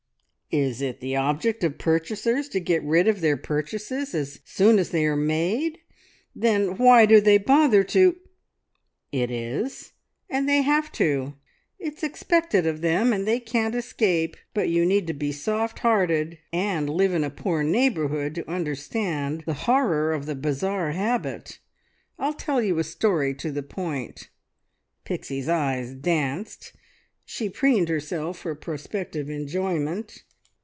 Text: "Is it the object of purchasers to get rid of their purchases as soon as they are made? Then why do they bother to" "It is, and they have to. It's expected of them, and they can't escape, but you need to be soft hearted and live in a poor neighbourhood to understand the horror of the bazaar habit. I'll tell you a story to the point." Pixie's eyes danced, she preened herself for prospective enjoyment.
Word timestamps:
"Is 0.53 0.81
it 0.81 0.99
the 0.99 1.15
object 1.15 1.63
of 1.63 1.77
purchasers 1.77 2.49
to 2.49 2.59
get 2.59 2.83
rid 2.83 3.07
of 3.07 3.21
their 3.21 3.37
purchases 3.37 4.13
as 4.13 4.41
soon 4.43 4.79
as 4.79 4.89
they 4.89 5.05
are 5.05 5.15
made? 5.15 5.79
Then 6.35 6.75
why 6.75 7.05
do 7.05 7.21
they 7.21 7.37
bother 7.37 7.85
to" 7.85 8.17
"It 9.13 9.31
is, 9.31 9.93
and 10.29 10.49
they 10.49 10.61
have 10.61 10.91
to. 10.91 11.35
It's 11.79 12.03
expected 12.03 12.65
of 12.67 12.81
them, 12.81 13.13
and 13.13 13.25
they 13.25 13.39
can't 13.39 13.73
escape, 13.73 14.35
but 14.53 14.67
you 14.67 14.85
need 14.85 15.07
to 15.07 15.13
be 15.13 15.31
soft 15.31 15.79
hearted 15.79 16.37
and 16.51 16.89
live 16.89 17.13
in 17.13 17.23
a 17.23 17.29
poor 17.29 17.63
neighbourhood 17.63 18.35
to 18.35 18.51
understand 18.51 19.43
the 19.45 19.53
horror 19.53 20.11
of 20.11 20.25
the 20.25 20.35
bazaar 20.35 20.91
habit. 20.91 21.59
I'll 22.19 22.33
tell 22.33 22.61
you 22.61 22.77
a 22.77 22.83
story 22.83 23.33
to 23.35 23.53
the 23.53 23.63
point." 23.63 24.27
Pixie's 25.05 25.47
eyes 25.47 25.93
danced, 25.93 26.73
she 27.23 27.47
preened 27.47 27.87
herself 27.87 28.39
for 28.39 28.53
prospective 28.53 29.29
enjoyment. 29.29 30.25